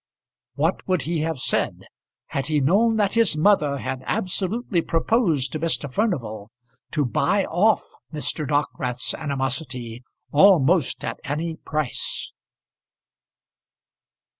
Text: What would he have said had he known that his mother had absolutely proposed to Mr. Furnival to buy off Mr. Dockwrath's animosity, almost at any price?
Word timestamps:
What 0.55 0.87
would 0.87 1.03
he 1.03 1.19
have 1.19 1.37
said 1.37 1.83
had 2.29 2.47
he 2.47 2.59
known 2.59 2.95
that 2.97 3.13
his 3.13 3.37
mother 3.37 3.77
had 3.77 4.01
absolutely 4.07 4.81
proposed 4.81 5.51
to 5.51 5.59
Mr. 5.59 5.87
Furnival 5.93 6.49
to 6.93 7.05
buy 7.05 7.45
off 7.45 7.83
Mr. 8.11 8.47
Dockwrath's 8.47 9.13
animosity, 9.13 10.03
almost 10.31 11.05
at 11.05 11.19
any 11.23 11.55
price? 11.57 12.31